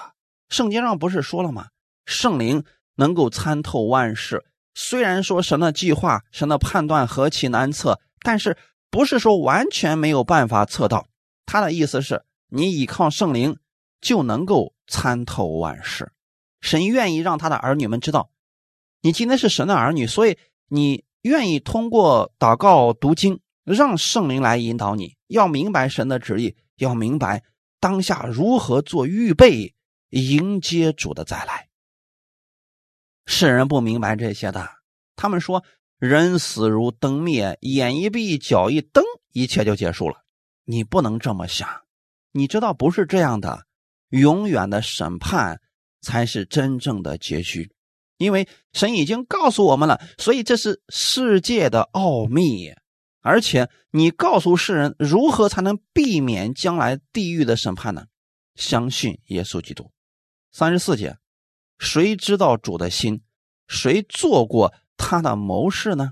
[0.49, 1.69] 圣经上不是说了吗？
[2.05, 4.43] 圣灵能够参透万事。
[4.73, 8.57] 虽然说神的计划、神的判断何其难测，但是
[8.91, 11.07] 不是说完全没有办法测到。
[11.45, 13.57] 他的意思是你依靠圣灵
[13.99, 16.11] 就能够参透万事。
[16.61, 18.29] 神愿意让他的儿女们知道，
[19.01, 20.37] 你今天是神的儿女，所以
[20.67, 23.39] 你愿意通过祷告、读经。
[23.65, 27.43] 让圣灵来引导你，要明白神的旨意，要明白
[27.79, 29.73] 当下如何做预备，
[30.09, 31.69] 迎接主的再来。
[33.25, 34.69] 世人不明白这些的，
[35.15, 35.63] 他们说
[35.97, 40.25] 人死如灯灭，眼一闭，脚一蹬，一切就结束了。
[40.65, 41.69] 你不能这么想，
[42.33, 43.65] 你知道不是这样的，
[44.09, 45.61] 永远的审判
[46.01, 47.71] 才是真正的结局，
[48.17, 52.73] 因为神已经告诉我们了，所以这是世界的奥秘。
[53.21, 58.07] 而且你告诉世人如何才能避免将来地狱的审判呢？
[58.55, 59.91] 相信耶稣基督。
[60.51, 61.17] 三十四节，
[61.77, 63.21] 谁知道主的心？
[63.67, 66.11] 谁做过他的谋士呢？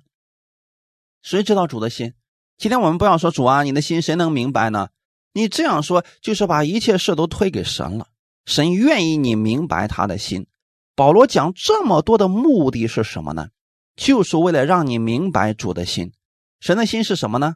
[1.21, 2.13] 谁知道主的心？
[2.57, 4.89] 今天我们不要说主啊，你的心谁能明白呢？
[5.33, 8.07] 你这样说就是把一切事都推给神了。
[8.45, 10.47] 神愿意你明白他的心。
[10.95, 13.49] 保罗讲这么多的目的是什么呢？
[13.95, 16.11] 就是为了让你明白主的心。
[16.59, 17.55] 神的心是什么呢？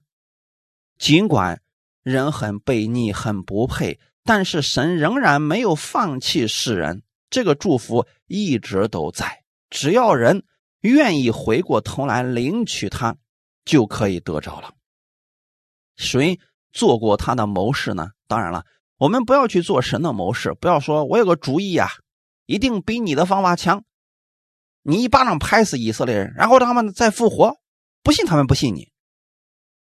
[0.97, 1.61] 尽管
[2.03, 7.03] 人很悖逆、很不配，但是神仍然没有放弃世人。
[7.29, 10.43] 这个祝福一直都在，只要人
[10.81, 13.17] 愿意回过头来领取他，
[13.65, 14.73] 就可以得着了。
[15.97, 16.39] 谁
[16.75, 18.09] 做过他的谋士呢？
[18.27, 18.65] 当然了，
[18.97, 21.89] 我们不要去做神的谋士，不要说我有个主意呀，
[22.45, 23.85] 一定比你的方法强。
[24.83, 27.55] 你一巴掌拍死以色列人，然后他们再复活，
[28.03, 28.91] 不信他们不信你。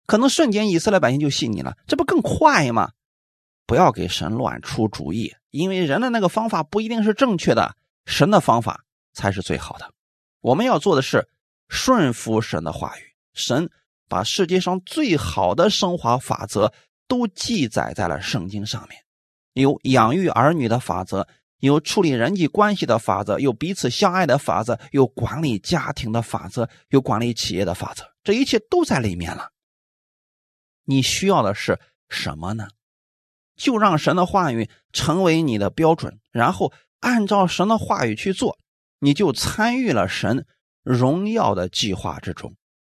[0.06, 2.92] 可能瞬间以色列百姓就信你了，这不更快吗？
[3.66, 7.74] 不要给神乱出主意，因为人的那个方法不一定是正确的，
[8.06, 9.92] 神的方法才是最好的。
[10.40, 11.28] 我们要做的是
[11.68, 13.02] 顺服神的话语。
[13.34, 13.68] 神
[14.08, 16.72] 把世界上最好的生活法则
[17.06, 19.02] 都记载在了圣经上面，
[19.52, 29.50] 有养育儿女的法则，有处理人际关系的法则，有彼此相爱的法则，有管理家庭的法则，有管理企业的法则，这一切都在里面了。
[30.84, 31.78] 你需要的是
[32.08, 32.68] 什么呢？
[33.56, 38.56] 就让神的话语成为你的标准，然后按照神的话语去做，
[39.00, 40.46] 你就参与了神
[40.82, 42.54] 荣耀的计划之中。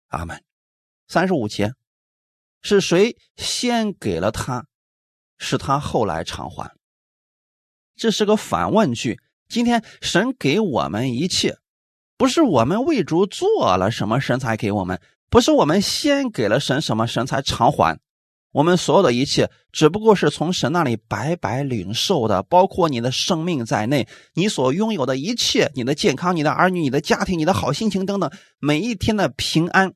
[0.09, 0.43] 阿门。
[1.11, 1.73] 三十五节，
[2.61, 4.67] 是谁先给了他，
[5.39, 6.75] 是他后来偿还？
[7.95, 9.19] 这是个反问句。
[9.47, 11.57] 今天神给我们一切，
[12.15, 15.01] 不是我们为主做了什么，神才给我们。
[15.31, 17.99] 不是我们先给了神什么，神才偿还，
[18.51, 29.93] 我们所有的一切只不过是从神那里白白领受的，包括你的生命在内，你所拥有的一切，你的健康、你的儿女、你的家庭、你的好心情等等，每一天的平安，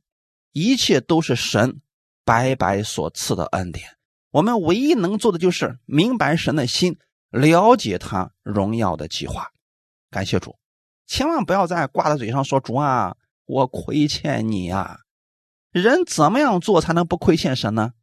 [0.54, 1.82] 一切都是神
[2.24, 3.98] 白白所赐的恩典。
[4.32, 6.98] 我们唯一能做的就是明白神的心，
[7.30, 9.52] 了解他荣耀的计划。
[10.10, 10.58] 感谢主，
[11.06, 15.02] 千万不要再挂在嘴上说主啊，我亏欠你呀。
[15.72, 17.94] 人怎么样做才能不亏欠神呢？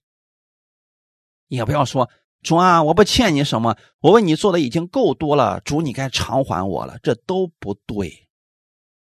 [1.47, 2.11] 也不要说
[2.43, 8.29] 主啊，我不欠你什么，我为你做的已经够多了，主你该偿还我了，这都不对。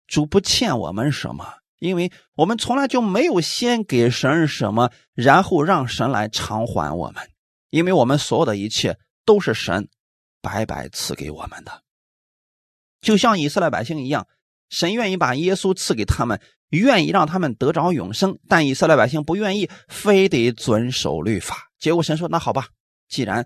[0.07, 7.29] 主不欠我们什么，因为我们从来就没有先给神什么，然后让神来偿还我们，
[7.71, 9.89] 因为我们所有的一切都是神
[10.41, 11.83] 白白赐给我们的，
[13.01, 14.29] 就像以色列百姓一样，
[14.71, 21.73] 神愿意把耶稣赐给他们，愿意让他们得着永生，但以色列百姓不愿意，非得遵守律法。
[21.81, 22.69] 结果神说：“那好吧，
[23.09, 23.45] 既然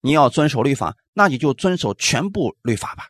[0.00, 3.06] 你要遵守律法，那你就遵守全部律法吧，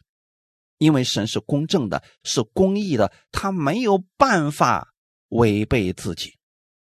[0.78, 4.94] 因为神是公正的，是公义的，他没有办法
[5.28, 6.38] 违背自己。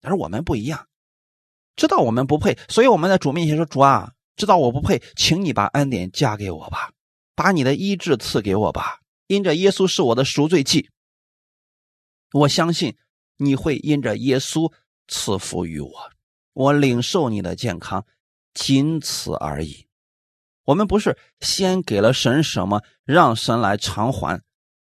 [0.02, 0.88] 而我们不一样，
[1.76, 6.92] 知道我们不配，所以我们在主面前说：‘主啊，知道我不配，请你把恩典加给我吧，
[7.36, 9.00] 把你的医治赐给我吧。
[9.28, 10.90] 因着耶稣是我的赎罪祭，
[12.32, 12.98] 我相信
[13.38, 14.72] 你会因着耶稣
[15.08, 15.90] 赐福于我。’”
[16.54, 18.06] 我领受你的健康，
[18.54, 19.88] 仅此而已。
[20.66, 24.41] 我们不是先给了神什么，让神来偿还，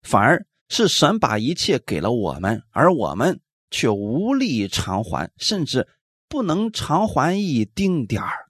[0.01, 3.39] 反而是神把一切给了我们，而我们
[3.71, 5.87] 却无力偿还，甚至
[6.27, 8.49] 不能偿还一丁点儿。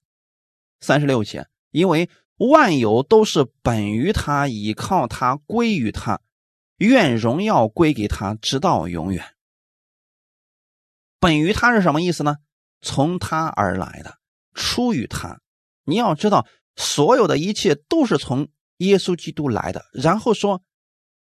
[0.81, 6.19] 三十六节，因为万有都是本于他，倚靠他，归于他，
[6.77, 9.25] 愿荣耀归给他，直到永远。
[11.19, 12.35] 本于他是什么意思呢？
[12.81, 14.17] 从他而来的，
[14.53, 15.39] 出于他。
[15.85, 16.45] 你要知道，
[16.75, 18.47] 所有的一切都是从
[18.77, 19.85] 耶稣基督来的。
[19.93, 20.61] 然后说，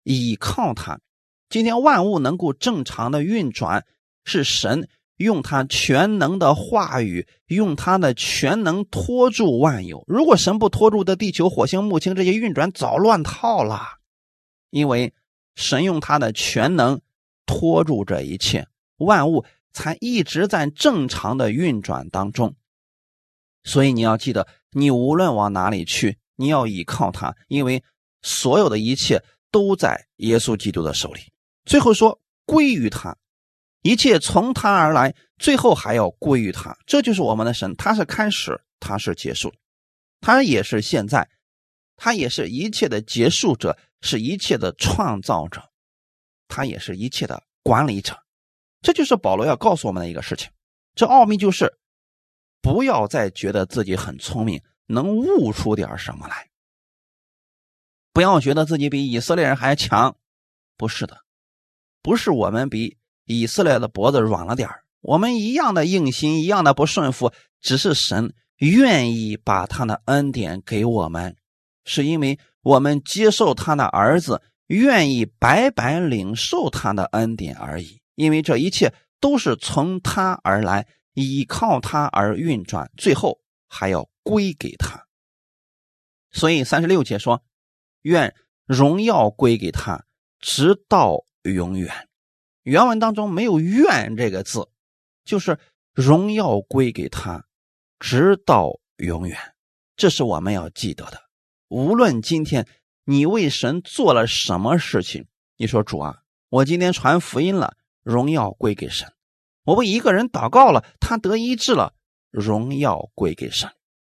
[0.04, 1.00] 倚靠他。
[1.50, 3.86] 今天万物能够正常的运转，
[4.24, 4.88] 是神
[5.18, 10.04] 用他全能的话语，用他的全能拖住万有。
[10.08, 13.82] 如果神不拖住的，地球、火星、木星这些运转早乱套了。
[14.70, 15.14] 因为
[15.56, 17.02] 神用他的全能
[17.46, 19.46] 拖住这一切万物。
[19.74, 22.56] 才一直在正常的运转当中，
[23.64, 27.84] 所以你要记得，你无论往哪里去，你要依靠他，因为
[28.22, 31.22] 所有的一切都在耶稣基督的手里。
[31.66, 33.16] 最后说归于他，
[33.82, 36.76] 一切从他而来，最后还要归于他。
[36.86, 39.54] 这就是我们的神，他是开始，他是结束，
[40.20, 41.30] 他也是现在，
[41.96, 45.62] 他也是一切的结束者，是一切的创造者，
[46.48, 48.18] 他也是一切的管理者。
[48.82, 50.50] 这就是保罗要告诉我们的一个事情，
[50.96, 51.72] 这奥秘就是，
[52.62, 56.50] 不要再觉得自己很聪明，能悟出点什么来。
[58.14, 60.16] 不要觉得自己比以色列人还强，
[60.78, 61.18] 不是的，
[62.02, 64.70] 不是我们比以色列的脖子软了点
[65.02, 71.36] 我们一样的硬心，一样的不顺服，只是神愿意把他的恩典给我们，
[71.86, 78.00] 是因为我们接受他的儿子，愿意白白领受他的恩典而已。
[78.16, 85.08] 因为这一切都是从他而来，依靠他而运转，最后还要归给他。
[86.32, 87.44] 所以三十六节说
[88.04, 88.36] ：“愿
[88.66, 90.06] 荣耀归给他，
[90.40, 92.10] 直到永远。”
[92.64, 94.70] 原文当中没有“愿”这个字，
[95.26, 95.58] 就是
[95.94, 97.46] 荣耀归给他，
[98.00, 99.38] 直到永远。
[99.96, 101.22] 这是我们要记得的。
[101.68, 102.68] 无论今天
[103.04, 107.78] 你为神做了什么事情，你说主啊，我今天传福音了。
[108.04, 109.14] 荣耀归给神，
[109.64, 111.94] 我为一个人祷告了，他得医治了，
[112.30, 113.70] 荣耀归给神。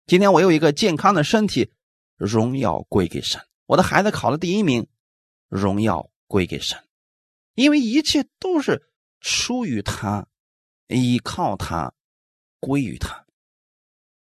[0.06, 1.72] 今天我有一个健康的身体，
[2.16, 3.42] 荣耀归给神。
[3.66, 4.88] 我的孩子考了第一名，
[5.50, 6.78] 荣耀归给神，
[7.56, 8.90] 因为一切都是
[9.22, 10.28] 出于他，
[10.88, 11.94] 依靠他，
[12.60, 13.26] 归于他，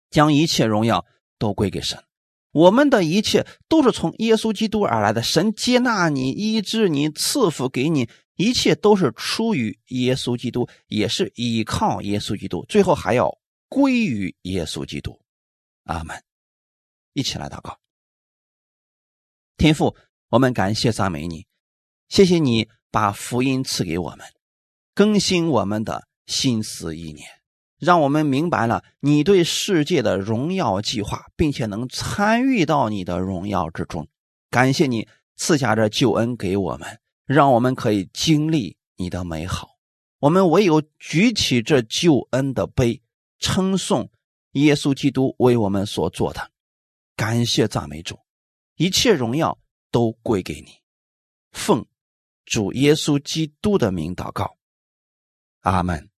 [0.10, 1.06] 将一切荣耀
[1.38, 2.04] 都归给神。
[2.52, 8.10] 我们的一切都是从耶稣基督而来的，神接纳你，医治你，赐福给你。
[8.36, 15.20] 一切都是出于耶稣基督，也是依靠耶稣基督，最后还要归于耶稣基督。
[15.84, 16.22] 阿门。
[17.14, 17.80] 一起来祷告，
[19.56, 19.96] 天父，
[20.28, 21.48] 我们感谢赞美你，
[22.10, 24.28] 谢谢你把福音赐给我们，
[24.94, 27.26] 更新我们的心思意念，
[27.80, 34.10] 让我们明白了你对世界的荣耀计划，并且能参与到你的荣耀之中。
[34.50, 35.08] 感谢你
[35.38, 37.00] 赐下这救恩给我们。
[37.26, 39.78] 让我们可以经历你的美好，
[40.20, 43.02] 我们唯有举起这救恩的杯，
[43.40, 44.10] 称颂
[44.52, 46.52] 耶稣基督为我们所做的。
[47.16, 48.20] 感谢赞美主，
[48.76, 49.58] 一切荣耀
[49.92, 50.72] 都归给你。
[51.52, 51.86] 奉
[52.46, 54.58] 主耶稣基督的名祷告，
[55.62, 56.15] 阿门。